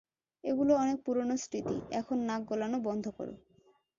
[0.43, 3.27] এগুলো অনেক পুরনো স্মৃতি, এখন নাক গলানো বন্ধ কর!